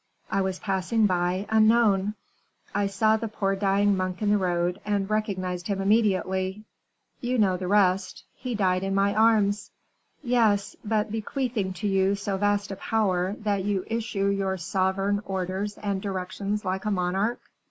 I 0.31 0.41
was 0.41 0.57
passing 0.57 1.05
by, 1.05 1.45
unknown; 1.51 2.15
I 2.73 2.87
saw 2.87 3.17
the 3.17 3.27
poor 3.27 3.55
dying 3.55 3.95
monk 3.95 4.23
in 4.23 4.31
the 4.31 4.37
road, 4.39 4.81
and 4.83 5.07
recognized 5.07 5.67
him 5.67 5.79
immediately. 5.79 6.63
You 7.19 7.37
know 7.37 7.55
the 7.55 7.67
rest 7.67 8.23
he 8.33 8.55
died 8.55 8.81
in 8.81 8.95
my 8.95 9.13
arms." 9.13 9.69
"Yes; 10.23 10.75
but 10.83 11.11
bequeathing 11.11 11.73
to 11.73 11.87
you 11.87 12.15
so 12.15 12.35
vast 12.37 12.71
a 12.71 12.77
power 12.77 13.35
that 13.41 13.63
you 13.63 13.83
issue 13.85 14.25
your 14.29 14.57
sovereign 14.57 15.21
orders 15.23 15.77
and 15.77 16.01
directions 16.01 16.65
like 16.65 16.85
a 16.85 16.89
monarch." 16.91 17.39